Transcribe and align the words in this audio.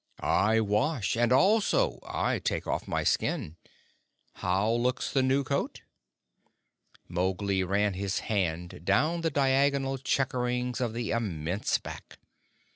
"I 0.21 0.59
wash, 0.61 1.15
and 1.15 1.31
also 1.31 1.99
I 2.07 2.39
take 2.39 2.65
off 2.65 2.87
my 2.87 3.03
skin. 3.03 3.55
How 4.37 4.67
looks 4.71 5.13
the 5.13 5.21
new 5.21 5.43
coat?" 5.43 5.83
Mowgli 7.07 7.63
ran 7.63 7.93
his 7.93 8.21
hand 8.21 8.83
down 8.83 9.21
the 9.21 9.29
diagonal 9.29 9.99
checkerings 9.99 10.81
of 10.81 10.93
the 10.95 11.11
immense 11.11 11.77
back. 11.77 12.17